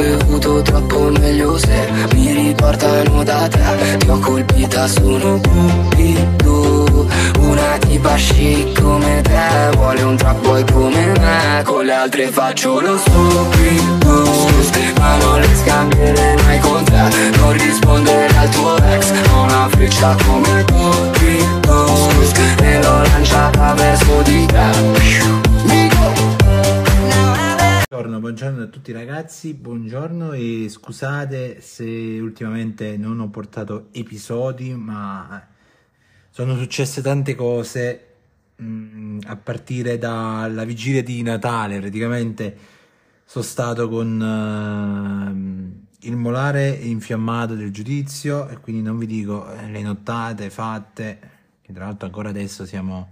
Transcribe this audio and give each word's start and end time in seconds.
bevuto 0.00 0.62
troppo 0.62 1.10
meglio 1.10 1.58
se 1.58 1.88
mi 2.14 2.32
riportano 2.32 3.22
da 3.22 3.48
te. 3.48 3.96
Ti 3.98 4.08
ho 4.08 4.18
colpita, 4.18 4.86
sono 4.88 5.40
cupido 5.40 7.06
Una 7.40 7.78
tipa 7.78 8.14
chic 8.14 8.80
come 8.80 9.20
te. 9.22 9.76
Vuole 9.76 10.02
un 10.02 10.16
trap 10.16 10.40
boy 10.42 10.64
come 10.72 11.12
me 11.18 11.62
Con 11.64 11.84
le 11.84 11.92
altre 11.92 12.28
faccio 12.28 12.80
lo 12.80 12.96
stupido. 12.96 14.24
Ma 14.98 15.16
non 15.16 15.40
le 15.40 15.48
scambierei 15.62 16.42
mai 16.44 16.58
con 16.60 16.84
te. 16.84 17.02
Non 17.36 17.52
rispondere 17.52 18.36
al 18.36 18.48
tuo 18.50 18.76
ex 18.76 19.12
Ho 19.32 19.42
una 19.42 19.68
freccia 19.68 20.16
come 20.26 20.64
cupido. 20.64 22.08
E 22.62 22.82
l'ho 22.82 23.02
lanciata 23.02 23.74
verso 23.74 24.22
di 24.22 24.46
te 24.46 25.49
Buongiorno, 27.92 28.20
buongiorno 28.20 28.62
a 28.62 28.66
tutti 28.66 28.92
ragazzi, 28.92 29.52
buongiorno 29.52 30.30
e 30.30 30.68
scusate 30.68 31.60
se 31.60 32.18
ultimamente 32.20 32.96
non 32.96 33.18
ho 33.18 33.28
portato 33.30 33.88
episodi, 33.90 34.72
ma 34.74 35.44
sono 36.30 36.56
successe 36.56 37.02
tante 37.02 37.34
cose 37.34 38.06
mh, 38.54 38.64
mm, 38.64 39.18
a 39.26 39.34
partire 39.34 39.98
dalla 39.98 40.62
vigilia 40.62 41.02
di 41.02 41.20
Natale, 41.22 41.80
praticamente 41.80 42.56
sono 43.24 43.42
stato 43.42 43.88
con 43.88 44.20
uh, 44.20 46.06
il 46.06 46.16
molare 46.16 46.68
infiammato 46.68 47.56
del 47.56 47.72
giudizio 47.72 48.46
e 48.50 48.60
quindi 48.60 48.82
non 48.82 48.98
vi 48.98 49.06
dico 49.06 49.52
eh, 49.52 49.66
le 49.68 49.82
nottate 49.82 50.48
fatte, 50.48 51.18
che 51.60 51.72
tra 51.72 51.86
l'altro 51.86 52.06
ancora 52.06 52.28
adesso 52.28 52.64
siamo, 52.64 53.10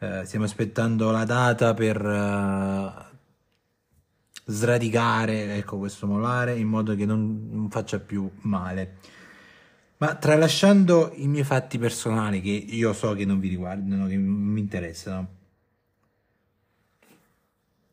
uh, 0.00 0.24
stiamo 0.24 0.44
aspettando 0.44 1.10
la 1.10 1.24
data 1.24 1.72
per... 1.72 2.04
Uh, 2.04 3.12
sradicare 4.44 5.56
ecco, 5.56 5.78
questo 5.78 6.06
molare 6.06 6.56
in 6.56 6.68
modo 6.68 6.94
che 6.94 7.06
non, 7.06 7.48
non 7.50 7.70
faccia 7.70 7.98
più 7.98 8.28
male. 8.42 8.96
Ma 9.96 10.14
tralasciando 10.16 11.12
i 11.14 11.28
miei 11.28 11.44
fatti 11.44 11.78
personali 11.78 12.40
che 12.40 12.50
io 12.50 12.92
so 12.92 13.14
che 13.14 13.24
non 13.24 13.38
vi 13.38 13.48
riguardano, 13.48 14.06
che 14.06 14.16
mi 14.16 14.60
interessano, 14.60 15.28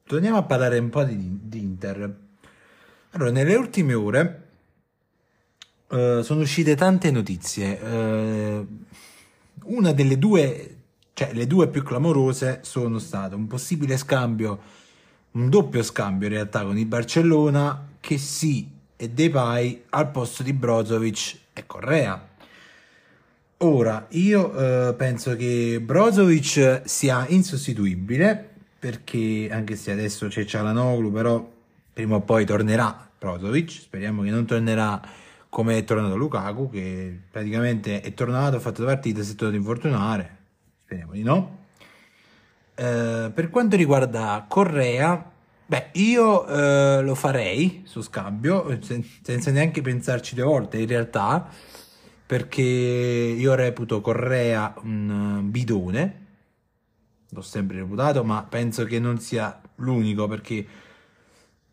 torniamo 0.04 0.38
a 0.38 0.44
parlare 0.44 0.78
un 0.80 0.90
po' 0.90 1.04
di, 1.04 1.40
di 1.44 1.60
Inter. 1.60 2.18
Allora, 3.12 3.32
nelle 3.32 3.56
ultime 3.56 3.94
ore 3.94 4.48
uh, 5.88 6.22
sono 6.22 6.42
uscite 6.42 6.76
tante 6.76 7.12
notizie. 7.12 7.80
Uh, 7.80 8.86
una 9.66 9.92
delle 9.94 10.18
due, 10.18 10.78
cioè 11.14 11.34
le 11.34 11.48
due 11.48 11.70
più 11.70 11.84
clamorose, 11.84 12.60
sono 12.64 13.00
state 13.00 13.36
un 13.36 13.48
possibile 13.48 13.96
scambio 13.96 14.60
un 15.32 15.50
doppio 15.50 15.84
scambio 15.84 16.28
in 16.28 16.34
realtà 16.34 16.64
con 16.64 16.78
il 16.78 16.86
Barcellona 16.86 17.90
che 18.00 18.18
sì 18.18 18.70
e 18.96 19.10
Depay 19.10 19.84
al 19.90 20.12
posto 20.12 20.44
di 20.44 20.54
Brozovic 20.54 21.38
e 21.54 21.66
Correa. 21.66 22.30
Ora, 23.58 24.08
io 24.10 24.90
eh, 24.90 24.94
penso 24.96 25.36
che 25.36 25.80
Brozovic 25.82 26.82
sia 26.86 27.26
insostituibile 27.28 28.50
perché 28.80 29.50
anche 29.52 29.76
se 29.76 29.92
adesso 29.92 30.28
c'è 30.28 30.44
Cialanoglu, 30.44 31.12
però 31.12 31.52
prima 31.94 32.16
o 32.16 32.22
poi 32.22 32.46
tornerà 32.46 33.10
Brozovic, 33.18 33.70
speriamo 33.70 34.24
che 34.24 34.32
non 34.32 34.46
tornerà 34.46 35.00
come 35.48 35.78
è 35.78 35.84
tornato 35.84 36.16
Lukaku 36.16 36.70
che 36.70 37.20
praticamente 37.30 38.02
è 38.02 38.14
tornato, 38.14 38.56
ha 38.56 38.60
fatto 38.60 38.82
due 38.82 38.92
partite, 38.92 39.24
si 39.24 39.34
è 39.34 39.36
tornato 39.36 39.58
a 39.58 39.60
infortunare, 39.60 40.38
speriamo 40.84 41.12
di 41.12 41.24
no. 41.24 41.60
Eh, 42.82 43.32
per 43.32 43.52
quanto 43.52 43.76
riguarda 43.76 44.44
Correa, 44.48 45.32
beh, 45.68 45.90
io 45.94 46.48
eh, 46.48 47.04
lo 47.04 47.14
farei 47.14 47.84
su 47.86 48.02
scambio, 48.02 48.82
sen- 48.82 49.06
senza 49.22 49.52
neanche 49.52 49.82
pensarci 49.82 50.34
due 50.34 50.46
volte 50.46 50.80
in 50.80 50.88
realtà, 50.88 51.48
perché 52.26 52.62
io 52.64 53.54
reputo 53.54 54.02
Correa 54.02 54.74
un 54.82 55.42
bidone, 55.52 56.26
l'ho 57.30 57.42
sempre 57.42 57.78
reputato, 57.78 58.24
ma 58.24 58.44
penso 58.50 58.84
che 58.86 59.00
non 59.00 59.20
sia 59.20 59.62
l'unico 59.76 60.28
perché 60.28 60.66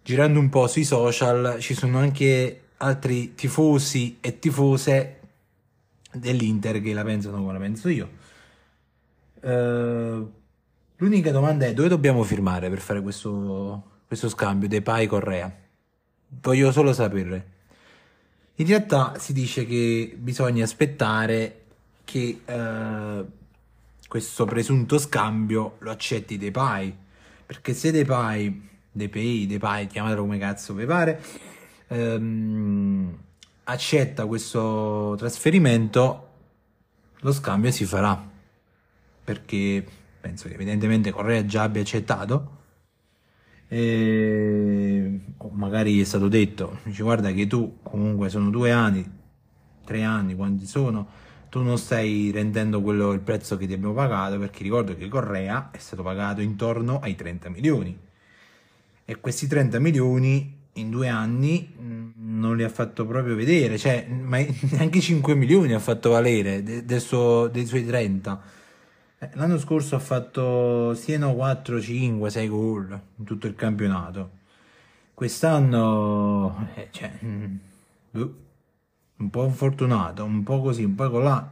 girando 0.03 0.39
un 0.41 0.51
po' 0.51 0.67
sui 0.67 0.85
social 0.85 1.57
ci 1.59 1.75
sono 1.75 1.99
anche 1.99 2.65
altri 2.79 3.35
tifosi 3.35 4.19
e 4.21 4.39
tifose 4.39 5.21
dell'Inter 6.13 6.83
che 6.83 6.93
la 6.93 7.05
pensano 7.05 7.39
come 7.39 7.53
la 7.55 7.59
penso 7.59 7.89
io. 7.89 8.09
Uh, 9.41 10.31
L'unica 11.01 11.31
domanda 11.31 11.65
è 11.65 11.75
dove 11.75 11.87
dobbiamo 11.87 12.25
firmare 12.25 12.69
per 12.69 12.81
fare 12.81 13.01
questo, 13.01 14.01
questo 14.09 14.29
scambio 14.29 14.67
dei 14.67 14.83
Pai 14.83 15.07
Correa? 15.07 15.53
Voglio 16.41 16.73
solo 16.73 16.93
sapere. 16.93 17.57
In 18.57 18.67
realtà 18.67 19.15
si 19.17 19.33
dice 19.33 19.65
che 19.65 20.13
bisogna 20.19 20.65
aspettare 20.65 21.67
che 22.03 22.41
eh, 22.45 23.25
questo 24.09 24.45
presunto 24.45 24.99
scambio 24.99 25.77
lo 25.79 25.93
accetti 25.93 26.37
dei 26.37 26.51
Pai, 26.51 26.93
perché 27.47 27.75
se 27.75 27.93
dei 27.93 28.05
Pai, 28.05 28.69
dei 28.91 29.09
Pay, 29.09 29.47
dei 29.47 29.59
Pai, 29.59 29.87
chiamatelo 29.87 30.23
come 30.23 30.39
cazzo 30.39 30.75
vi 30.75 30.85
pare, 30.85 31.23
ehm, 31.87 33.19
accetta 33.63 34.27
questo 34.27 35.15
trasferimento, 35.17 36.29
lo 37.21 37.33
scambio 37.33 37.71
si 37.71 37.85
farà, 37.85 38.21
perché 39.23 39.98
penso 40.29 40.49
che 40.49 40.55
evidentemente 40.55 41.11
Correa 41.11 41.45
già 41.47 41.63
abbia 41.63 41.81
accettato. 41.81 42.57
E 43.69 45.21
magari 45.53 46.01
è 46.01 46.05
stato 46.05 46.29
detto 46.29 46.79
dice 46.85 47.03
guarda 47.03 47.31
che 47.33 47.47
tu 47.47 47.79
comunque 47.83 48.31
sono 48.31 48.49
due 48.49 48.73
anni 48.73 49.07
tre 49.85 50.05
anni 50.05 50.35
quanti 50.35 50.65
sono 50.65 51.07
tu 51.51 51.61
non 51.61 51.77
stai 51.77 52.31
rendendo 52.31 52.81
quello 52.81 53.13
il 53.13 53.21
prezzo 53.21 53.59
che 53.59 53.67
ti 53.67 53.75
abbiamo 53.75 53.93
pagato 53.93 54.39
perché 54.39 54.63
ricordo 54.63 54.97
che 54.97 55.09
Correa 55.09 55.71
è 55.71 55.79
stato 55.79 56.03
pagato 56.03 56.41
intorno 56.41 57.01
ai 57.01 57.15
30 57.15 57.49
milioni. 57.49 57.99
E 59.05 59.21
questi 59.21 59.47
30 59.47 59.79
milioni 59.79 60.57
in 60.75 60.91
due 60.91 61.09
anni 61.09 61.75
mm, 61.81 62.11
non 62.17 62.57
li 62.57 62.65
ha 62.65 62.69
fatto 62.69 63.07
proprio 63.07 63.35
vedere 63.35 63.79
cioè 63.79 64.07
ma 64.07 64.39
neanche 64.71 65.01
5 65.01 65.35
milioni 65.35 65.73
ha 65.73 65.79
fatto 65.79 66.11
valere 66.11 66.63
del 66.63 67.01
suo, 67.01 67.49
dei 67.49 67.65
suoi 67.67 67.85
30 67.85 68.58
eh, 69.21 69.31
l'anno 69.35 69.59
scorso 69.59 69.97
ha 69.97 69.99
fatto 69.99 70.95
Siena 70.95 71.29
4, 71.29 71.81
5, 71.81 72.31
6 72.31 72.49
gol 72.49 73.01
in 73.17 73.25
tutto 73.25 73.47
il 73.47 73.55
campionato. 73.55 74.31
Quest'anno, 75.15 76.69
eh, 76.75 76.89
cioè, 76.93 77.11
mm, 77.25 77.57
boh, 78.11 78.35
un 79.17 79.31
po' 79.31 79.45
infortunato, 79.45 80.25
un 80.25 80.43
po' 80.45 80.61
così, 80.61 80.85
un 80.85 80.95
po' 80.95 81.11
colà. 81.11 81.51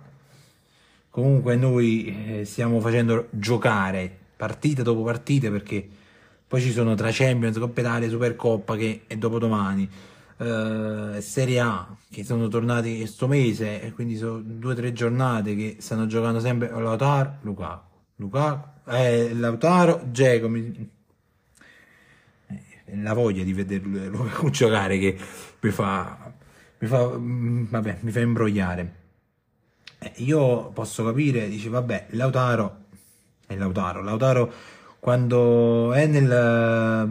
Comunque 1.10 1.56
noi 1.56 2.40
eh, 2.40 2.44
stiamo 2.44 2.78
facendo 2.80 3.28
giocare 3.30 4.16
partita 4.36 4.82
dopo 4.82 5.02
partita 5.02 5.50
perché 5.50 5.88
poi 6.46 6.60
ci 6.60 6.70
sono 6.70 6.94
tra 6.94 7.08
Champions, 7.10 7.58
Coppa 7.58 7.80
Italia, 7.80 8.08
Supercoppa 8.08 8.76
che 8.76 9.02
è 9.06 9.16
dopodomani 9.16 9.88
eh, 10.38 11.20
Serie 11.20 11.60
A 11.60 11.96
che 12.10 12.24
sono 12.24 12.48
tornati 12.48 12.96
questo 12.98 13.26
mese 13.26 13.82
e 13.82 13.92
quindi 13.92 14.16
sono 14.16 14.40
due 14.42 14.72
o 14.72 14.74
tre 14.74 14.92
giornate 14.92 15.54
che 15.54 15.76
stanno 15.80 16.06
giocando 16.06 16.40
sempre 16.40 16.70
Lautaro, 16.70 17.38
Lukaku, 17.42 17.84
Lukaku, 18.16 18.68
eh, 18.90 19.34
Lautaro, 19.34 20.10
Geco, 20.10 20.48
mi... 20.48 20.90
eh, 22.48 22.96
la 23.02 23.12
voglia 23.12 23.42
di 23.44 23.52
vedere 23.52 23.84
Lukaku 24.08 24.50
giocare 24.50 24.98
che 24.98 25.18
mi 25.60 25.70
fa, 25.70 26.32
mi 26.78 26.86
fa, 26.86 27.18
mm, 27.18 27.64
vabbè, 27.70 27.98
mi 28.00 28.10
fa 28.10 28.20
imbrogliare. 28.20 28.94
Eh, 29.98 30.12
io 30.16 30.70
posso 30.70 31.04
capire, 31.04 31.48
dice 31.48 31.68
vabbè, 31.68 32.08
Lautaro 32.10 32.84
è 33.46 33.54
Lautaro, 33.56 34.02
Lautaro 34.02 34.52
quando 34.98 35.92
è 35.92 36.06
nel 36.06 37.06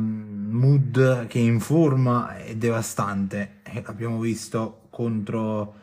mood 0.55 1.27
che 1.27 1.39
in 1.39 1.59
forma 1.59 2.37
è 2.37 2.55
devastante. 2.55 3.61
Eh, 3.63 3.81
l'abbiamo 3.85 4.19
visto 4.19 4.87
contro 4.89 5.75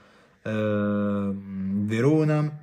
eh, 0.42 1.30
Verona 1.32 2.58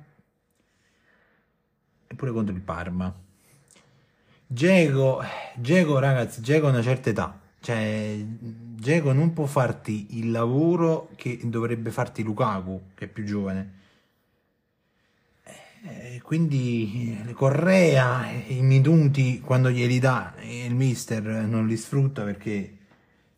e 2.06 2.14
pure 2.14 2.30
contro 2.32 2.54
il 2.54 2.60
Parma. 2.60 3.14
Diego 4.46 5.20
ragazzi, 5.98 6.40
Diego 6.40 6.66
ha 6.66 6.70
una 6.70 6.82
certa 6.82 7.10
età. 7.10 7.38
Cioè, 7.60 8.16
Diego 8.24 9.12
non 9.12 9.32
può 9.32 9.46
farti 9.46 10.18
il 10.18 10.30
lavoro 10.30 11.10
che 11.14 11.40
dovrebbe 11.44 11.90
farti 11.90 12.22
Lukaku, 12.22 12.82
che 12.94 13.04
è 13.04 13.08
più 13.08 13.24
giovane 13.24 13.78
eh, 15.82 16.20
quindi 16.22 17.32
Correa 17.32 18.30
i 18.48 18.60
minuti 18.60 19.40
quando 19.40 19.70
glieli 19.70 19.98
dà 19.98 20.34
il 20.42 20.74
mister 20.74 21.22
non 21.22 21.66
li 21.66 21.76
sfrutta 21.76 22.22
perché 22.22 22.76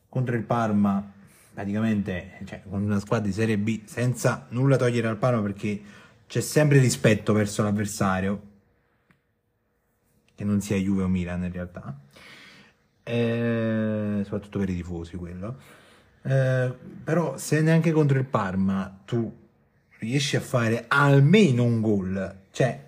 contro 0.09 0.35
il 0.35 0.43
Parma 0.43 1.12
praticamente 1.55 2.39
cioè, 2.44 2.62
con 2.69 2.83
una 2.83 3.00
squadra 3.00 3.27
di 3.27 3.33
Serie 3.33 3.59
B 3.59 3.83
senza 3.85 4.47
nulla 4.50 4.77
togliere 4.77 5.09
al 5.09 5.19
Parma 5.19 5.41
perché 5.43 5.81
c'è 6.27 6.41
sempre 6.41 6.79
rispetto 6.79 7.33
verso 7.33 7.62
l'avversario 7.62 8.50
che 10.35 10.44
non 10.44 10.61
sia 10.61 10.77
Juve 10.77 11.03
o 11.03 11.09
Milan 11.09 11.44
in 11.44 11.53
realtà. 11.53 11.99
Eh, 13.05 14.21
soprattutto 14.23 14.59
per 14.59 14.71
i 14.71 14.77
tifosi 14.77 15.17
quello. 15.17 15.56
Eh, 16.23 16.73
però 17.05 17.37
se 17.37 17.61
neanche 17.61 17.93
contro 17.93 18.19
il 18.19 18.25
Parma 18.25 19.00
tu 19.05 19.42
riesci 20.02 20.34
a 20.34 20.40
fare 20.40 20.87
almeno 20.88 21.62
un 21.62 21.81
gol, 21.81 22.40
cioè 22.50 22.87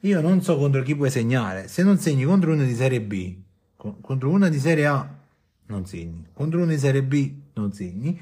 io 0.00 0.20
non 0.20 0.42
so 0.42 0.58
contro 0.58 0.82
chi 0.82 0.94
puoi 0.94 1.10
segnare, 1.10 1.68
se 1.68 1.82
non 1.82 1.98
segni 1.98 2.24
contro 2.24 2.52
uno 2.52 2.64
di 2.64 2.74
Serie 2.74 3.00
B, 3.00 3.34
contro 3.76 4.28
una 4.28 4.48
di 4.50 4.58
Serie 4.58 4.86
A 4.86 5.18
non 5.66 5.86
segni, 5.86 6.26
contro 6.34 6.58
uno 6.60 6.70
di 6.70 6.78
Serie 6.78 7.02
B 7.02 7.32
non 7.54 7.72
segni, 7.72 8.20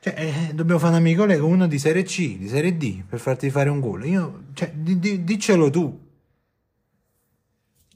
cioè 0.00 0.14
eh, 0.16 0.54
dobbiamo 0.54 0.80
fare 0.80 0.92
un 0.92 1.00
amicole 1.00 1.36
con 1.36 1.50
uno 1.50 1.66
di 1.66 1.78
Serie 1.78 2.04
C, 2.04 2.38
di 2.38 2.48
Serie 2.48 2.76
D 2.76 3.02
per 3.04 3.20
farti 3.20 3.50
fare 3.50 3.68
un 3.68 3.80
gol, 3.80 4.06
io, 4.06 4.44
cioè, 4.54 4.72
di, 4.72 4.98
di, 4.98 5.22
diccelo 5.22 5.68
tu, 5.68 6.00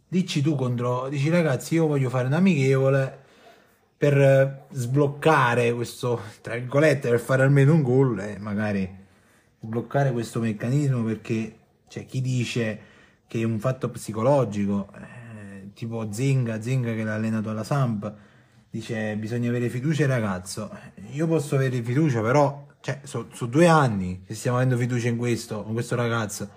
dici 0.06 0.42
tu 0.42 0.54
contro, 0.54 1.08
dici 1.08 1.30
ragazzi 1.30 1.74
io 1.74 1.86
voglio 1.86 2.10
fare 2.10 2.26
un 2.26 2.34
amichevole 2.34 3.24
per 3.96 4.66
sbloccare 4.70 5.72
questo, 5.72 6.20
tra 6.42 6.54
virgolette, 6.56 7.08
per 7.08 7.20
fare 7.20 7.42
almeno 7.42 7.72
un 7.72 7.80
gol 7.80 8.20
e 8.20 8.36
magari 8.38 9.04
sbloccare 9.60 10.12
questo 10.12 10.40
meccanismo 10.40 11.02
perché 11.02 11.58
c'è 11.88 12.04
chi 12.06 12.20
dice 12.20 12.80
che 13.26 13.40
è 13.40 13.44
un 13.44 13.58
fatto 13.58 13.90
psicologico, 13.90 14.92
eh, 14.94 15.72
tipo 15.74 16.12
Zinga, 16.12 16.60
Zinga 16.60 16.94
che 16.94 17.02
l'ha 17.02 17.14
allenato 17.14 17.50
alla 17.50 17.64
Samp, 17.64 18.12
dice 18.70 19.16
bisogna 19.16 19.48
avere 19.48 19.68
fiducia 19.68 20.06
ragazzo. 20.06 20.70
Io 21.12 21.26
posso 21.26 21.56
avere 21.56 21.82
fiducia, 21.82 22.20
però 22.20 22.66
cioè, 22.80 23.00
sono 23.02 23.26
so 23.32 23.46
due 23.46 23.66
anni 23.66 24.22
che 24.24 24.34
stiamo 24.34 24.58
avendo 24.58 24.76
fiducia 24.76 25.08
in 25.08 25.16
questo, 25.16 25.62
con 25.62 25.72
questo 25.72 25.96
ragazzo. 25.96 26.48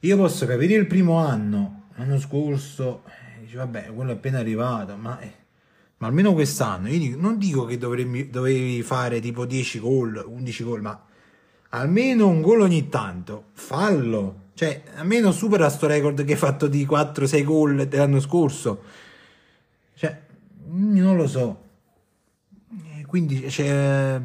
Io 0.00 0.16
posso 0.16 0.46
capire 0.46 0.74
il 0.74 0.86
primo 0.86 1.16
anno, 1.16 1.88
l'anno 1.94 2.18
scorso, 2.18 3.04
eh, 3.06 3.40
dice 3.40 3.56
vabbè, 3.56 3.92
quello 3.94 4.10
è 4.10 4.14
appena 4.14 4.38
arrivato, 4.38 4.96
ma... 4.96 5.18
Eh, 5.20 5.44
ma 5.98 6.08
almeno 6.08 6.34
quest'anno, 6.34 6.88
io 6.88 6.98
dico, 6.98 7.18
non 7.18 7.38
dico 7.38 7.64
che 7.64 7.78
dovremmi, 7.78 8.28
dovevi 8.28 8.82
fare 8.82 9.18
tipo 9.18 9.46
10 9.46 9.80
gol, 9.80 10.22
11 10.26 10.62
gol, 10.62 10.82
ma 10.82 11.05
almeno 11.70 12.28
un 12.28 12.40
gol 12.40 12.60
ogni 12.60 12.88
tanto, 12.88 13.46
fallo. 13.52 14.44
Cioè, 14.54 14.82
almeno 14.96 15.32
supera 15.32 15.68
sto 15.68 15.86
record 15.86 16.24
che 16.24 16.32
hai 16.32 16.38
fatto 16.38 16.66
di 16.66 16.86
4-6 16.86 17.44
gol 17.44 17.86
dell'anno 17.86 18.20
scorso. 18.20 18.82
Cioè, 19.94 20.20
non 20.68 21.16
lo 21.16 21.26
so. 21.26 21.64
Quindi 23.06 23.40
c'è, 23.42 24.20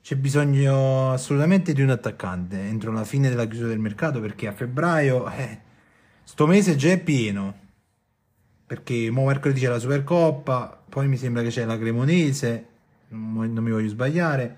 c'è 0.00 0.16
bisogno 0.16 1.12
assolutamente 1.12 1.72
di 1.72 1.82
un 1.82 1.90
attaccante 1.90 2.58
entro 2.58 2.92
la 2.92 3.04
fine 3.04 3.28
della 3.28 3.46
chiusura 3.46 3.68
del 3.68 3.78
mercato 3.78 4.20
perché 4.20 4.46
a 4.46 4.52
febbraio, 4.52 5.28
eh, 5.30 5.60
sto 6.24 6.46
mese 6.46 6.76
già 6.76 6.90
è 6.90 6.98
pieno. 6.98 7.58
Perché 8.66 9.10
mo 9.10 9.24
mercoledì 9.24 9.60
c'è 9.60 9.68
la 9.68 9.80
Supercoppa, 9.80 10.82
poi 10.88 11.08
mi 11.08 11.16
sembra 11.16 11.42
che 11.42 11.48
c'è 11.48 11.64
la 11.64 11.76
Cremonese, 11.76 12.66
non 13.08 13.52
mi 13.52 13.70
voglio 13.70 13.88
sbagliare. 13.88 14.56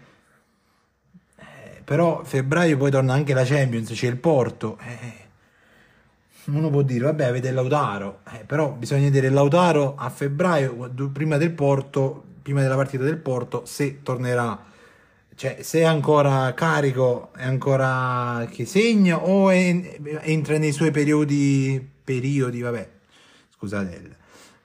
Però 1.85 2.23
febbraio 2.25 2.77
poi 2.77 2.91
torna 2.91 3.13
anche 3.13 3.35
la 3.35 3.45
Champions, 3.45 3.93
c'è 3.93 4.07
il 4.07 4.17
Porto. 4.17 4.79
Eh, 4.81 5.23
uno 6.47 6.71
può 6.71 6.83
dire, 6.83 7.05
vabbè, 7.05 7.25
avete 7.25 7.53
Lautaro, 7.53 8.21
eh, 8.33 8.45
però 8.45 8.73
bisogna 8.73 9.03
vedere 9.03 9.29
Lautaro 9.29 9.95
a 9.97 10.11
febbraio, 10.11 10.91
prima 11.13 11.37
del 11.37 11.53
Porto, 11.53 12.25
prima 12.43 12.63
della 12.63 12.75
partita 12.75 13.05
del 13.05 13.19
Porto, 13.19 13.65
se 13.65 14.03
tornerà. 14.03 14.71
Cioè, 15.35 15.59
se 15.63 15.81
è 15.81 15.85
ancora 15.85 16.53
carico, 16.55 17.31
è 17.35 17.45
ancora 17.45 18.47
che 18.51 18.67
segna 18.67 19.23
o 19.23 19.51
è, 19.51 19.99
entra 20.23 20.59
nei 20.59 20.73
suoi 20.73 20.91
periodi, 20.91 21.91
periodi, 22.05 22.61
vabbè, 22.61 22.89
scusate, 23.57 24.17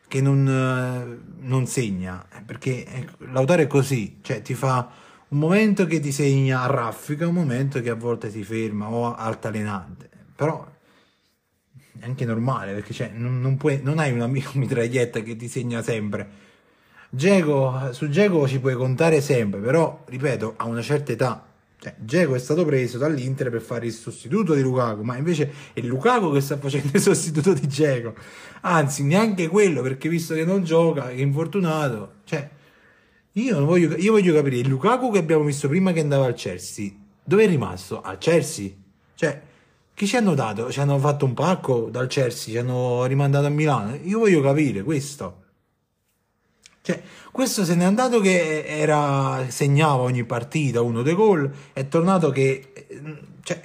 che 0.08 0.22
non, 0.22 1.22
non 1.40 1.68
segna, 1.68 2.26
perché 2.46 3.08
Lautaro 3.32 3.62
è 3.62 3.68
così, 3.68 4.18
cioè 4.22 4.42
ti 4.42 4.56
fa 4.56 4.90
un 5.30 5.40
momento 5.40 5.86
che 5.86 6.00
ti 6.00 6.12
segna 6.12 6.62
a 6.62 6.68
raffica, 6.68 7.28
un 7.28 7.34
momento 7.34 7.82
che 7.82 7.90
a 7.90 7.96
volte 7.96 8.30
si 8.30 8.44
ferma 8.44 8.90
o 8.90 9.16
altalenante, 9.16 10.10
però 10.36 10.66
è 12.00 12.06
anche 12.06 12.26
normale 12.26 12.74
perché 12.74 12.94
cioè, 12.94 13.12
non, 13.14 13.42
non, 13.42 13.58
puoi, 13.58 13.82
non 13.84 14.00
hai 14.00 14.12
una 14.12 14.28
mitraglietta 14.54 15.22
che 15.22 15.36
ti 15.36 15.48
segna 15.48 15.82
sempre. 15.82 16.46
Diego, 17.10 17.90
su 17.94 18.10
Geco 18.10 18.48
ci 18.48 18.60
puoi 18.60 18.76
contare 18.76 19.22
sempre, 19.22 19.60
però 19.60 20.04
ripeto, 20.08 20.56
a 20.58 20.66
una 20.66 20.82
certa 20.82 21.14
età 21.14 21.48
cioè, 21.80 21.94
Geco 22.00 22.34
è 22.34 22.40
stato 22.40 22.66
preso 22.66 22.98
dall'Inter 22.98 23.52
per 23.52 23.62
fare 23.62 23.86
il 23.86 23.94
sostituto 23.94 24.56
di 24.56 24.62
Lukaku, 24.62 25.04
ma 25.04 25.16
invece 25.16 25.52
è 25.74 25.82
Lukaku 25.82 26.34
che 26.34 26.42
sta 26.42 26.58
facendo 26.58 26.90
il 26.94 27.00
sostituto 27.02 27.54
di 27.54 27.68
Geco. 27.68 28.16
Anzi, 28.62 29.04
neanche 29.04 29.48
quello, 29.48 29.84
perché 29.84 30.10
visto 30.10 30.34
che 30.34 30.44
non 30.44 30.64
gioca, 30.64 31.10
è 31.10 31.22
infortunato. 31.22 32.14
Cioè, 32.24 32.50
io, 33.42 33.64
voglio, 33.66 33.96
io 33.96 34.12
voglio 34.14 34.34
capire, 34.34 34.58
il 34.58 34.68
Lukaku 34.68 35.12
che 35.12 35.20
abbiamo 35.20 35.44
visto 35.44 35.68
prima 35.68 35.92
che 35.92 36.00
andava 36.00 36.26
al 36.26 36.34
Chelsea, 36.34 36.92
dove 37.24 37.44
è 37.44 37.48
rimasto? 37.48 38.02
Al 38.02 38.18
Chelsea? 38.18 38.72
Cioè, 39.14 39.42
chi 39.94 40.08
ci 40.08 40.16
hanno 40.16 40.34
dato? 40.34 40.72
Ci 40.72 40.80
hanno 40.80 40.98
fatto 40.98 41.26
un 41.26 41.34
pacco 41.34 41.90
dal 41.92 42.08
Chelsea, 42.08 42.54
ci 42.54 42.58
hanno 42.58 43.06
rimandato 43.06 43.46
a 43.46 43.50
Milano. 43.50 43.96
Io 44.04 44.20
voglio 44.20 44.42
capire 44.42 44.82
questo. 44.82 45.44
Cioè, 46.82 47.02
questo 47.32 47.64
se 47.64 47.76
n'è 47.76 47.84
andato 47.84 48.20
che 48.20 48.64
era, 48.66 49.46
segnava 49.50 50.02
ogni 50.02 50.24
partita 50.24 50.82
uno 50.82 51.04
dei 51.04 51.14
gol, 51.14 51.52
è 51.74 51.88
tornato 51.88 52.32
che, 52.32 52.88
cioè, 53.44 53.62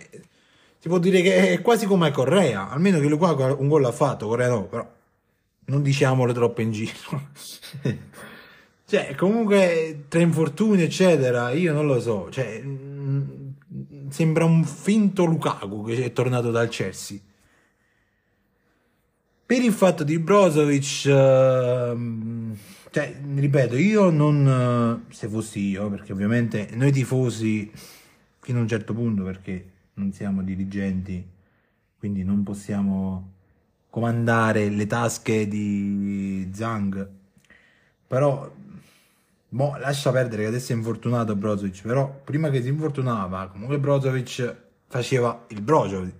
si 0.79 0.89
può 0.89 0.99
dire 0.99 1.23
che 1.23 1.53
è 1.53 1.63
quasi 1.63 1.87
come 1.87 2.11
Correa, 2.11 2.69
almeno 2.69 2.99
che 2.99 3.07
Lukaku 3.07 3.63
un 3.63 3.69
gol 3.69 3.81
l'ha 3.81 3.93
fatto, 3.93 4.27
Correa 4.27 4.49
no, 4.49 4.65
però 4.65 4.87
non 5.67 5.83
diciamolo 5.83 6.33
troppo 6.33 6.61
in 6.61 6.73
giro. 6.73 7.31
cioè, 8.93 9.15
comunque, 9.15 10.05
tra 10.09 10.21
infortuni, 10.21 10.83
eccetera, 10.83 11.51
io 11.53 11.73
non 11.73 11.87
lo 11.87 11.99
so, 11.99 12.29
cioè, 12.31 12.63
sembra 14.11 14.45
un 14.45 14.65
finto 14.65 15.25
Lukaku 15.25 15.85
che 15.85 16.05
è 16.05 16.13
tornato 16.13 16.51
dal 16.51 16.69
Chelsea. 16.69 17.19
Per 19.47 19.63
il 19.63 19.73
fatto 19.73 20.05
di 20.05 20.19
Brozovic... 20.19 21.05
Uh, 21.07 22.55
cioè, 22.91 23.17
ripeto, 23.35 23.77
io 23.77 24.11
non, 24.11 25.07
se 25.09 25.27
fossi 25.27 25.71
io, 25.71 25.89
perché 25.89 26.13
ovviamente 26.13 26.69
noi 26.75 26.93
tifosi 26.93 27.73
fino 28.41 28.59
a 28.59 28.61
un 28.61 28.69
certo 28.69 28.93
punto, 28.93 29.23
perché 29.23 29.71
non 29.95 30.13
siamo 30.13 30.43
dirigenti, 30.43 31.27
quindi 31.99 32.25
non 32.25 32.43
possiamo 32.43 33.31
comandare 33.89 34.69
le 34.69 34.87
tasche 34.87 35.49
di 35.49 36.51
Zhang, 36.53 37.09
però 38.07 38.61
boh, 39.53 39.77
lascia 39.79 40.11
perdere 40.11 40.43
che 40.43 40.49
adesso 40.49 40.73
è 40.73 40.77
infortunato 40.77 41.37
Brozovic, 41.37 41.83
però 41.83 42.23
prima 42.25 42.49
che 42.49 42.63
si 42.63 42.69
infortunava, 42.69 43.49
comunque 43.49 43.79
Brozovic 43.79 44.57
faceva 44.89 45.45
il 45.49 45.61
Brozovic, 45.61 46.15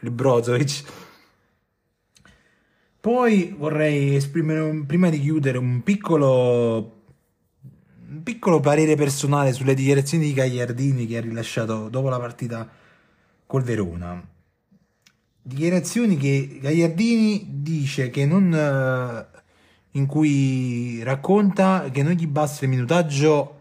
il 0.00 0.10
Brozovic 0.10 0.84
poi 3.06 3.54
vorrei 3.56 4.16
esprimere, 4.16 4.82
prima 4.84 5.08
di 5.10 5.20
chiudere, 5.20 5.58
un 5.58 5.84
piccolo, 5.84 7.02
un 8.08 8.22
piccolo 8.24 8.58
parere 8.58 8.96
personale 8.96 9.52
sulle 9.52 9.74
dichiarazioni 9.74 10.24
di 10.24 10.32
Gagliardini 10.32 11.06
che 11.06 11.16
ha 11.16 11.20
rilasciato 11.20 11.88
dopo 11.88 12.08
la 12.08 12.18
partita 12.18 12.68
col 13.46 13.62
Verona. 13.62 14.20
Dichiarazioni 15.40 16.16
che 16.16 16.58
Gagliardini 16.60 17.46
dice 17.62 18.10
che 18.10 18.26
non 18.26 18.50
in 19.96 20.06
cui 20.06 21.02
racconta 21.02 21.88
che 21.90 22.02
non 22.02 22.12
gli 22.12 22.26
basta 22.26 22.64
il 22.64 22.70
minutaggio 22.70 23.60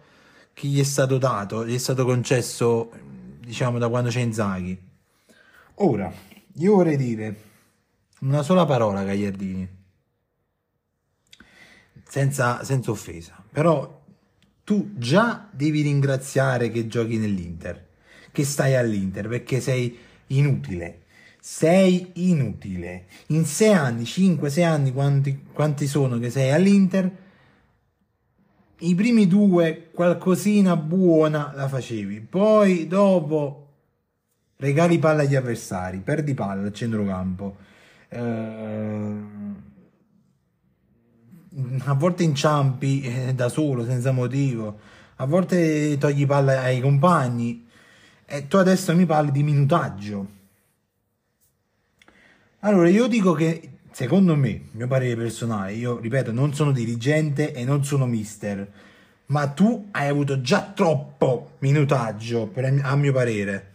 che 0.54 0.68
gli 0.68 0.80
è 0.80 0.84
stato 0.84 1.18
dato, 1.18 1.66
gli 1.66 1.74
è 1.74 1.78
stato 1.78 2.06
concesso, 2.06 2.92
diciamo, 3.40 3.78
da 3.78 3.90
quando 3.90 4.10
c'è 4.10 4.22
Inzaghi. 4.22 4.78
Ora, 5.76 6.12
io 6.54 6.76
vorrei 6.76 6.98
dire 6.98 7.42
una 8.20 8.42
sola 8.42 8.66
parola, 8.66 9.04
Gagliardini. 9.04 9.68
Senza, 12.08 12.64
senza 12.64 12.92
offesa. 12.92 13.44
Però 13.52 14.04
tu 14.64 14.94
già 14.96 15.50
devi 15.52 15.82
ringraziare 15.82 16.70
che 16.70 16.88
giochi 16.88 17.18
nell'Inter, 17.18 17.88
che 18.32 18.44
stai 18.46 18.76
all'Inter, 18.76 19.28
perché 19.28 19.60
sei 19.60 19.98
inutile. 20.28 21.04
Sei 21.48 22.10
inutile. 22.16 23.06
In 23.28 23.46
sei 23.46 23.72
anni, 23.72 24.02
5-6 24.02 24.64
anni, 24.64 24.92
quanti, 24.92 25.46
quanti 25.54 25.86
sono 25.86 26.18
che 26.18 26.32
sei 26.32 26.52
all'Inter, 26.52 27.12
i 28.80 28.96
primi 28.96 29.28
due 29.28 29.92
qualcosina 29.94 30.76
buona 30.76 31.54
la 31.54 31.68
facevi. 31.68 32.22
Poi 32.22 32.88
dopo 32.88 33.68
regali 34.56 34.98
palla 34.98 35.22
agli 35.22 35.36
avversari, 35.36 36.00
perdi 36.00 36.34
palla 36.34 36.66
al 36.66 36.74
centrocampo 36.74 37.58
eh, 38.10 39.14
a 41.84 41.94
volte 41.94 42.24
inciampi 42.24 43.02
eh, 43.02 43.36
da 43.36 43.50
solo, 43.50 43.86
senza 43.86 44.12
motivo, 44.12 44.80
a 45.18 45.26
volte 45.28 45.96
togli 46.00 46.26
palla 46.26 46.62
ai 46.62 46.82
compagni 46.82 47.68
e 48.26 48.48
tu 48.48 48.58
adesso 48.58 48.96
mi 48.96 49.06
parli 49.06 49.32
di 49.32 49.44
minutaggio. 49.44 50.35
Allora 52.66 52.90
io 52.90 53.06
dico 53.06 53.34
che 53.34 53.74
secondo 53.92 54.36
me, 54.36 54.70
mio 54.72 54.88
parere 54.88 55.16
personale, 55.16 55.74
io 55.74 56.00
ripeto, 56.00 56.32
non 56.32 56.56
sono 56.56 56.72
dirigente 56.72 57.54
e 57.54 57.64
non 57.64 57.86
sono 57.86 58.08
mister, 58.08 58.68
ma 59.28 59.46
tu 59.50 59.90
hai 59.92 60.08
avuto 60.08 60.42
già 60.42 60.72
troppo 60.74 61.52
minutaggio, 61.60 62.48
per, 62.48 62.82
a 62.82 62.96
mio 62.96 63.14
parere. 63.14 63.74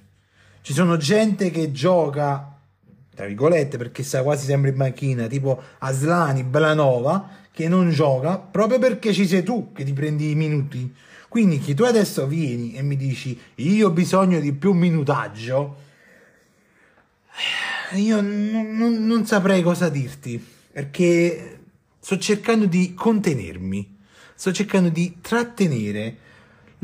Ci 0.63 0.73
sono 0.73 0.97
gente 0.97 1.53
che 1.53 1.71
gioca, 1.71 2.53
tra 3.15 3.27
virgolette, 3.27 3.77
perché 3.77 4.03
sta 4.03 4.25
quasi 4.25 4.47
sempre 4.47 4.71
in 4.71 4.77
macchina, 4.77 5.29
tipo 5.29 5.63
Aslani, 5.79 6.43
Belanova, 6.43 7.29
che 7.53 7.69
non 7.69 7.91
gioca 7.91 8.39
proprio 8.39 8.81
perché 8.81 9.13
ci 9.13 9.25
sei 9.25 9.45
tu 9.45 9.71
che 9.73 9.85
ti 9.85 9.93
prendi 9.93 10.31
i 10.31 10.35
minuti. 10.35 10.93
Quindi 11.29 11.61
che 11.61 11.75
tu 11.75 11.85
adesso 11.85 12.27
vieni 12.27 12.75
e 12.75 12.83
mi 12.83 12.97
dici 12.97 13.41
io 13.55 13.87
ho 13.87 13.91
bisogno 13.93 14.41
di 14.41 14.53
più 14.53 14.73
minutaggio, 14.73 15.77
io 17.93 18.21
non, 18.21 18.77
non, 18.77 19.07
non 19.07 19.27
saprei 19.27 19.63
cosa 19.63 19.89
dirti, 19.89 20.45
perché 20.73 21.59
sto 22.01 22.19
cercando 22.19 22.67
di 22.67 22.95
contenermi, 22.95 23.99
sto 24.35 24.53
cercando 24.53 24.89
di 24.89 25.19
trattenere 25.21 26.17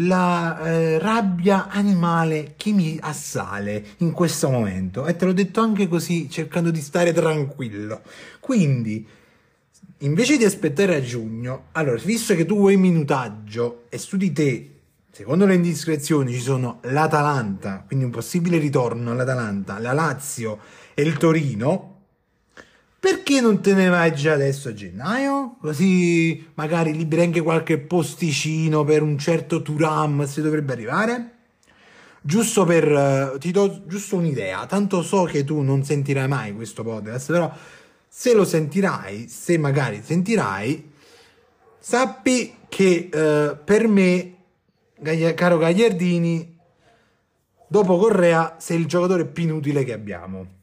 la 0.01 0.61
eh, 0.61 0.99
rabbia 0.99 1.69
animale 1.69 2.55
che 2.57 2.73
mi 2.73 2.99
assale 3.01 3.85
in 3.99 4.13
questo 4.13 4.51
momento. 4.51 5.07
E 5.07 5.17
te 5.17 5.25
l'ho 5.25 5.33
detto 5.33 5.61
anche 5.61 5.89
così 5.89 6.29
cercando 6.29 6.71
di 6.71 6.81
stare 6.81 7.13
tranquillo. 7.13 8.03
Quindi 8.41 9.07
invece 9.99 10.37
di 10.37 10.45
aspettare 10.45 10.97
a 10.97 11.03
giugno 11.03 11.67
allora 11.73 11.99
visto 12.03 12.35
che 12.35 12.45
tu 12.45 12.57
vuoi 12.57 12.77
minutaggio 12.77 13.85
e 13.89 13.97
su 13.97 14.19
di 14.19 14.31
te 14.31 14.71
secondo 15.11 15.47
le 15.47 15.55
indiscrezioni 15.55 16.35
ci 16.35 16.41
sono 16.41 16.81
l'Atalanta 16.83 17.83
quindi 17.87 18.05
un 18.05 18.11
possibile 18.11 18.59
ritorno 18.59 19.13
all'Atalanta 19.13 19.79
la 19.79 19.95
Lazio 19.95 20.59
e 20.99 21.03
il 21.03 21.19
Torino 21.19 21.97
perché 22.99 23.41
non 23.41 23.61
te 23.61 23.73
ne 23.73 23.88
vai 23.88 24.12
già 24.15 24.33
adesso 24.33 24.71
a 24.71 24.75
gennaio? 24.75 25.59
Così 25.61 26.45
magari 26.55 26.93
liberi 26.93 27.23
anche 27.23 27.41
qualche 27.41 27.79
posticino 27.79 28.83
per 28.83 29.03
un 29.03 29.17
certo 29.17 29.62
Turam 29.62 30.26
se 30.26 30.43
dovrebbe 30.43 30.73
arrivare? 30.73 31.31
Giusto 32.21 32.65
per... 32.65 32.91
Uh, 33.35 33.38
ti 33.38 33.53
do 33.53 33.87
giusto 33.87 34.17
un'idea, 34.17 34.67
tanto 34.67 35.03
so 35.03 35.23
che 35.23 35.45
tu 35.45 35.61
non 35.61 35.85
sentirai 35.85 36.26
mai 36.26 36.53
questo 36.53 36.83
podcast, 36.83 37.31
però 37.31 37.53
se 38.09 38.35
lo 38.35 38.45
sentirai, 38.45 39.29
se 39.29 39.57
magari 39.57 40.00
sentirai, 40.03 40.91
sappi 41.79 42.57
che 42.69 43.09
uh, 43.12 43.57
per 43.62 43.87
me, 43.87 44.35
caro 45.37 45.59
Gagliardini, 45.59 46.59
dopo 47.69 47.99
Correa 47.99 48.57
sei 48.59 48.81
il 48.81 48.87
giocatore 48.87 49.26
più 49.26 49.45
inutile 49.45 49.85
che 49.85 49.93
abbiamo. 49.93 50.55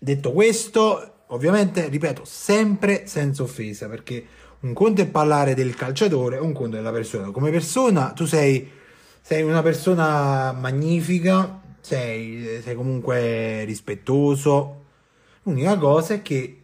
Detto 0.00 0.32
questo, 0.32 1.24
ovviamente, 1.28 1.88
ripeto, 1.88 2.22
sempre 2.24 3.08
senza 3.08 3.42
offesa, 3.42 3.88
perché 3.88 4.24
un 4.60 4.72
conto 4.72 5.02
è 5.02 5.08
parlare 5.08 5.54
del 5.54 5.74
calciatore, 5.74 6.38
un 6.38 6.52
conto 6.52 6.76
è 6.76 6.78
della 6.78 6.92
persona. 6.92 7.32
Come 7.32 7.50
persona, 7.50 8.12
tu 8.12 8.24
sei, 8.24 8.68
sei 9.20 9.42
una 9.42 9.60
persona 9.60 10.52
magnifica, 10.52 11.60
sei, 11.80 12.60
sei 12.62 12.74
comunque 12.76 13.64
rispettoso. 13.64 14.84
L'unica 15.42 15.76
cosa 15.76 16.14
è 16.14 16.22
che, 16.22 16.62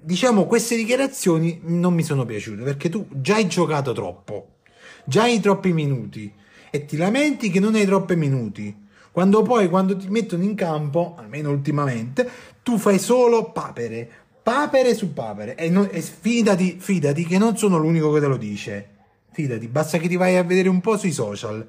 diciamo, 0.00 0.46
queste 0.46 0.76
dichiarazioni 0.76 1.60
non 1.64 1.94
mi 1.94 2.04
sono 2.04 2.24
piaciute, 2.24 2.62
perché 2.62 2.88
tu 2.88 3.08
già 3.10 3.34
hai 3.34 3.48
giocato 3.48 3.92
troppo, 3.92 4.58
già 5.04 5.22
hai 5.22 5.40
troppi 5.40 5.72
minuti 5.72 6.32
e 6.70 6.84
ti 6.84 6.96
lamenti 6.96 7.50
che 7.50 7.58
non 7.58 7.74
hai 7.74 7.86
troppi 7.86 8.14
minuti 8.14 8.84
quando 9.16 9.40
poi, 9.40 9.70
quando 9.70 9.96
ti 9.96 10.08
mettono 10.08 10.42
in 10.42 10.54
campo, 10.54 11.14
almeno 11.16 11.48
ultimamente, 11.48 12.28
tu 12.62 12.76
fai 12.76 12.98
solo 12.98 13.50
papere, 13.50 14.06
papere 14.42 14.94
su 14.94 15.14
papere. 15.14 15.54
E, 15.54 15.70
non, 15.70 15.88
e 15.90 16.02
fidati, 16.02 16.76
fidati 16.78 17.24
che 17.24 17.38
non 17.38 17.56
sono 17.56 17.78
l'unico 17.78 18.12
che 18.12 18.20
te 18.20 18.26
lo 18.26 18.36
dice. 18.36 18.88
Fidati, 19.32 19.68
basta 19.68 19.96
che 19.96 20.06
ti 20.06 20.16
vai 20.16 20.36
a 20.36 20.42
vedere 20.42 20.68
un 20.68 20.82
po' 20.82 20.98
sui 20.98 21.12
social. 21.12 21.66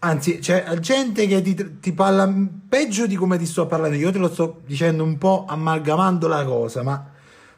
Anzi, 0.00 0.38
c'è 0.40 0.78
gente 0.80 1.26
che 1.26 1.40
ti, 1.40 1.78
ti, 1.80 1.92
parla 1.94 2.30
peggio 2.68 3.06
di 3.06 3.16
come 3.16 3.38
ti 3.38 3.46
sto 3.46 3.66
parlando. 3.66 3.96
Io 3.96 4.12
te 4.12 4.18
lo 4.18 4.28
sto 4.28 4.60
dicendo 4.66 5.04
un 5.04 5.16
po' 5.16 5.46
amalgamando 5.48 6.28
la 6.28 6.44
cosa, 6.44 6.82
ma 6.82 7.10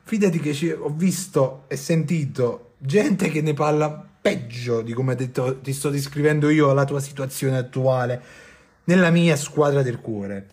fidati 0.05 0.39
che 0.39 0.79
ho 0.81 0.95
visto 0.95 1.65
e 1.67 1.75
sentito 1.75 2.75
gente 2.79 3.31
che 3.31 3.43
ne 3.43 3.53
parla 3.53 4.11
peggio 4.23 4.81
di 4.81 4.93
come 4.93 5.17
ti 5.17 5.73
sto 5.73 5.91
descrivendo 5.91 6.49
io 6.51 6.73
la 6.73 6.85
tua 6.85 7.01
situazione 7.01 7.59
attuale 7.59 8.44
nella 8.85 9.11
mia 9.11 9.37
squadra 9.37 9.83
del 9.83 10.01
cuore. 10.01 10.49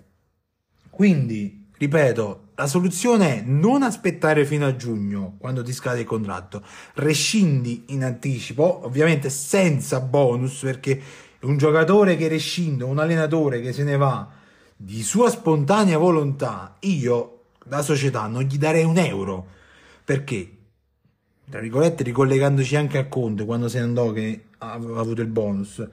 Quindi, 0.90 1.70
ripeto, 1.78 2.50
la 2.56 2.68
soluzione 2.68 3.38
è 3.38 3.44
non 3.44 3.82
aspettare 3.82 4.46
fino 4.46 4.66
a 4.66 4.76
giugno, 4.76 5.36
quando 5.40 5.64
ti 5.64 5.74
scade 5.74 6.02
il 6.02 6.06
contratto, 6.06 6.64
rescindi 6.96 7.86
in 7.88 8.04
anticipo, 8.04 8.86
ovviamente 8.86 9.30
senza 9.30 10.00
bonus, 10.00 10.62
perché 10.62 11.02
un 11.42 11.58
giocatore 11.58 12.16
che 12.18 12.28
rescinde, 12.28 12.84
un 12.84 13.00
allenatore 13.00 13.62
che 13.62 13.74
se 13.74 13.84
ne 13.84 13.98
va 13.98 14.30
di 14.76 15.02
sua 15.02 15.30
spontanea 15.30 15.98
volontà, 15.98 16.76
io 16.82 17.46
da 17.66 17.82
società 17.82 18.28
non 18.28 18.44
gli 18.44 18.58
darei 18.58 18.84
un 18.84 18.98
euro, 18.98 19.48
perché, 20.06 20.58
tra 21.50 21.60
virgolette, 21.62 22.04
ricollegandoci 22.04 22.76
anche 22.76 22.98
a 23.00 23.08
Conte, 23.08 23.46
quando 23.46 23.68
se 23.68 23.80
ne 23.80 23.86
andò 23.86 24.12
che 24.12 24.46
ha 24.60 24.74
avuto 24.74 25.22
il 25.22 25.28
bonus, 25.28 25.84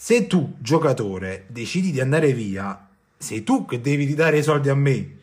se 0.00 0.28
tu, 0.28 0.54
giocatore, 0.60 1.46
decidi 1.48 1.90
di 1.90 1.98
andare 1.98 2.32
via, 2.32 2.88
sei 3.16 3.42
tu 3.42 3.64
che 3.66 3.80
devi 3.80 4.04
ridare 4.04 4.38
i 4.38 4.44
soldi 4.44 4.68
a 4.68 4.74
me. 4.76 5.16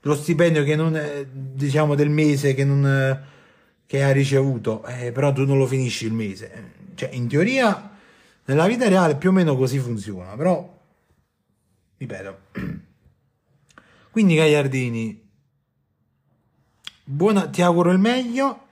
Lo 0.00 0.16
stipendio 0.16 0.64
che 0.64 0.74
non 0.74 0.96
è, 0.96 1.24
diciamo, 1.30 1.94
del 1.94 2.10
mese 2.10 2.52
che, 2.52 2.64
non, 2.64 3.24
che 3.86 4.02
hai 4.02 4.12
ricevuto, 4.12 4.84
eh, 4.84 5.12
però 5.12 5.32
tu 5.32 5.44
non 5.44 5.58
lo 5.58 5.66
finisci 5.68 6.06
il 6.06 6.12
mese. 6.12 6.72
Cioè, 6.96 7.10
in 7.12 7.28
teoria, 7.28 7.96
nella 8.46 8.66
vita 8.66 8.88
reale 8.88 9.14
più 9.14 9.28
o 9.28 9.32
meno 9.32 9.56
così 9.56 9.78
funziona, 9.78 10.34
però, 10.34 10.76
ripeto. 11.96 12.38
Quindi, 14.10 14.34
Gagliardini, 14.34 15.22
buona, 17.04 17.46
ti 17.46 17.62
auguro 17.62 17.92
il 17.92 17.98
meglio 17.98 18.65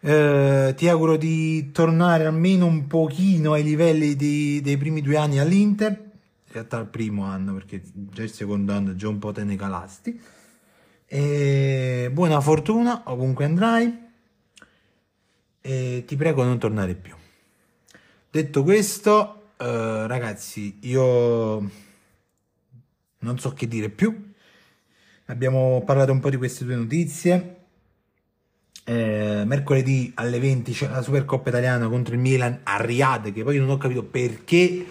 eh, 0.00 0.74
ti 0.76 0.88
auguro 0.88 1.16
di 1.16 1.70
tornare 1.72 2.24
almeno 2.24 2.66
un 2.66 2.86
pochino 2.86 3.52
ai 3.52 3.64
livelli 3.64 4.14
di, 4.14 4.60
dei 4.62 4.76
primi 4.76 5.02
due 5.02 5.16
anni 5.16 5.38
all'Inter, 5.38 5.90
in 5.90 6.52
realtà 6.52 6.78
il 6.78 6.86
primo 6.86 7.24
anno 7.24 7.52
perché 7.54 7.82
già 7.92 8.22
il 8.22 8.32
secondo 8.32 8.72
anno 8.72 8.94
già 8.94 9.08
un 9.08 9.18
po' 9.18 9.32
te 9.32 9.44
ne 9.44 9.56
calasti. 9.56 10.20
E 11.10 12.10
buona 12.12 12.40
fortuna 12.40 13.02
ovunque 13.06 13.44
andrai 13.46 14.06
e 15.60 16.04
ti 16.06 16.16
prego 16.16 16.44
non 16.44 16.58
tornare 16.58 16.94
più. 16.94 17.14
Detto 18.30 18.62
questo, 18.62 19.52
eh, 19.56 20.06
ragazzi, 20.06 20.78
io 20.82 21.70
non 23.18 23.38
so 23.38 23.52
che 23.52 23.66
dire 23.66 23.88
più. 23.88 24.32
Abbiamo 25.26 25.82
parlato 25.84 26.12
un 26.12 26.20
po' 26.20 26.30
di 26.30 26.36
queste 26.36 26.64
due 26.64 26.76
notizie 26.76 27.57
eh, 28.88 29.42
mercoledì 29.44 30.12
alle 30.14 30.38
20 30.40 30.72
c'è 30.72 30.88
la 30.88 31.02
Supercoppa 31.02 31.50
italiana 31.50 31.88
contro 31.88 32.14
il 32.14 32.20
Milan 32.20 32.60
a 32.62 32.80
Riyadh 32.80 33.34
che 33.34 33.42
poi 33.42 33.58
non 33.58 33.68
ho 33.68 33.76
capito 33.76 34.02
perché. 34.02 34.86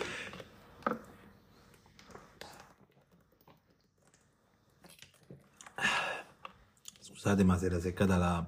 Scusate 6.99 7.43
ma 7.43 7.57
si 7.57 7.65
era 7.65 7.79
seccata 7.79 8.17
la, 8.17 8.47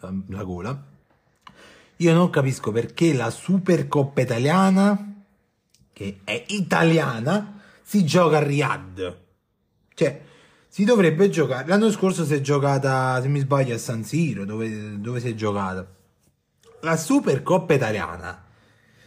la, 0.00 0.14
la 0.28 0.42
gola. 0.42 0.84
Io 1.96 2.14
non 2.14 2.30
capisco 2.30 2.72
perché 2.72 3.12
la 3.12 3.28
Supercoppa 3.28 4.22
italiana 4.22 5.24
che 5.92 6.20
è 6.24 6.42
italiana 6.48 7.60
si 7.82 8.02
gioca 8.06 8.38
a 8.38 8.42
Riyadh. 8.42 9.18
Cioè 9.92 10.24
si 10.76 10.84
dovrebbe 10.84 11.30
giocare. 11.30 11.66
L'anno 11.68 11.90
scorso 11.90 12.26
si 12.26 12.34
è 12.34 12.42
giocata, 12.42 13.18
se 13.22 13.28
mi 13.28 13.38
sbaglio, 13.38 13.74
a 13.74 13.78
San 13.78 14.04
Siro, 14.04 14.44
dove, 14.44 15.00
dove 15.00 15.20
si 15.20 15.30
è 15.30 15.34
giocata. 15.34 15.90
La 16.80 16.98
Supercoppa 16.98 17.72
italiana 17.72 18.44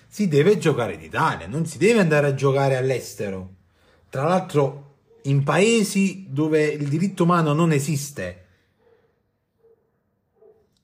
si 0.07 0.27
deve 0.27 0.57
giocare 0.57 0.93
in 0.93 1.03
Italia, 1.03 1.45
non 1.45 1.67
si 1.67 1.77
deve 1.77 1.99
andare 1.99 2.25
a 2.25 2.33
giocare 2.33 2.75
all'estero. 2.75 3.53
Tra 4.09 4.23
l'altro, 4.23 4.95
in 5.25 5.43
paesi 5.43 6.25
dove 6.27 6.63
il 6.65 6.88
diritto 6.88 7.21
umano 7.21 7.53
non 7.53 7.71
esiste. 7.71 8.45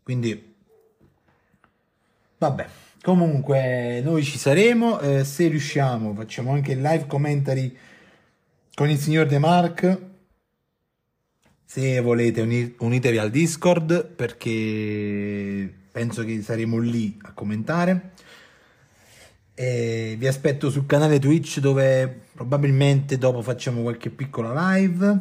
Quindi, 0.03 0.55
vabbè. 2.37 2.67
Comunque, 3.01 4.01
noi 4.03 4.23
ci 4.23 4.37
saremo. 4.37 4.99
Eh, 4.99 5.23
se 5.23 5.47
riusciamo, 5.47 6.13
facciamo 6.13 6.51
anche 6.51 6.73
il 6.73 6.81
live 6.81 7.07
commentary 7.07 7.75
con 8.75 8.87
il 8.87 8.99
signor 8.99 9.25
De 9.25 9.39
Marc 9.39 10.13
se 11.65 11.99
volete 11.99 12.75
unitevi 12.77 13.17
al 13.17 13.31
Discord 13.31 14.05
perché 14.05 15.73
penso 15.91 16.23
che 16.23 16.41
saremo 16.41 16.77
lì 16.77 17.17
a 17.23 17.33
commentare. 17.33 18.11
E 19.53 20.15
vi 20.17 20.27
aspetto 20.27 20.69
sul 20.69 20.85
canale 20.85 21.17
Twitch 21.17 21.59
dove 21.59 22.23
probabilmente 22.33 23.17
dopo 23.17 23.41
facciamo 23.41 23.81
qualche 23.81 24.09
piccola 24.09 24.73
live. 24.75 25.19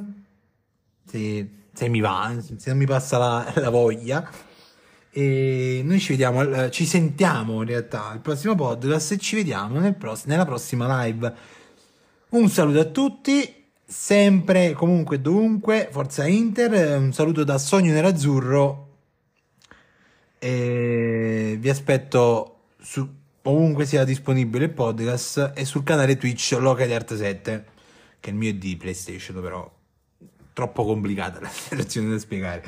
Se, 1.06 1.48
se 1.72 1.88
mi 1.88 2.00
va, 2.00 2.36
se 2.40 2.70
non 2.70 2.78
mi 2.78 2.86
passa 2.86 3.18
la, 3.18 3.52
la 3.56 3.70
voglia. 3.70 4.28
E 5.10 5.82
noi 5.84 6.00
ci 6.00 6.10
vediamo, 6.10 6.40
al- 6.40 6.70
ci 6.72 6.84
sentiamo 6.84 7.62
in 7.62 7.68
realtà 7.68 8.08
al 8.08 8.20
prossimo 8.20 8.56
podcast 8.56 9.12
e 9.12 9.18
ci 9.18 9.36
vediamo 9.36 9.78
nel 9.78 9.94
pross- 9.94 10.24
nella 10.24 10.44
prossima 10.44 11.04
live. 11.04 11.32
Un 12.30 12.48
saluto 12.48 12.80
a 12.80 12.84
tutti, 12.86 13.63
sempre, 13.86 14.72
comunque, 14.72 15.20
dovunque, 15.20 15.88
Forza 15.90 16.26
Inter, 16.26 16.98
un 16.98 17.12
saluto 17.12 17.44
da 17.44 17.58
Sogno 17.58 17.92
Nerazzurro 17.92 18.88
e 20.38 21.56
vi 21.58 21.68
aspetto 21.70 22.58
su, 22.78 23.08
ovunque 23.42 23.86
sia 23.86 24.04
disponibile 24.04 24.66
il 24.66 24.70
podcast 24.72 25.52
e 25.54 25.64
sul 25.64 25.84
canale 25.84 26.16
Twitch 26.16 26.56
Locali 26.58 26.94
Art 26.94 27.14
7, 27.14 27.64
che 28.20 28.30
il 28.30 28.36
mio 28.36 28.50
è 28.50 28.54
di 28.54 28.76
PlayStation, 28.76 29.40
però 29.40 29.70
troppo 30.52 30.84
complicata 30.84 31.40
la 31.40 31.48
situazione 31.48 32.10
da 32.10 32.18
spiegare. 32.18 32.62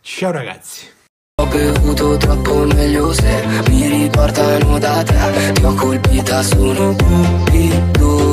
Ciao 0.00 0.30
ragazzi! 0.30 0.94
Ho 1.38 1.46
bevuto 1.46 2.16
troppo 2.16 2.64
meglio 2.64 3.12
se 3.12 3.44
mi 3.68 3.88
riportano 3.88 4.78
da 4.78 5.02
te 5.02 5.52
Ti 5.52 5.64
ho 5.64 5.74
colpita, 5.74 6.42
sono 6.42 6.96
cupido 6.96 8.25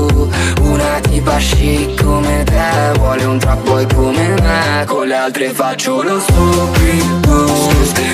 Una 0.62 1.00
tipa 1.01 1.38
chic 1.38 2.03
come 2.03 2.44
te 2.44 2.98
Vuole 3.00 3.24
un 3.25 3.39
trap 3.39 3.63
boy 3.63 3.86
come 3.94 4.36
me. 4.42 4.86
Con 4.86 5.08
le 5.08 5.15
altre 5.15 5.50
faccio 5.50 6.01
lo 6.03 6.20
stupido 6.20 7.46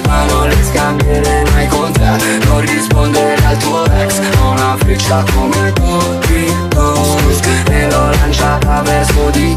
Ma 0.08 0.24
non 0.26 0.48
le 0.48 0.58
scambierei 0.72 1.44
mai 1.52 1.68
con 1.68 1.92
te. 1.92 2.46
Non 2.46 2.62
rispondere 2.62 3.46
al 3.46 3.58
tuo 3.58 3.86
ex. 3.86 4.20
Ho 4.42 4.52
una 4.52 4.76
freccia 4.78 5.24
come 5.34 5.74
Cupido 5.74 6.94
E 7.70 7.90
lanciata 7.90 8.82
verso 8.82 9.30
di 9.32 9.54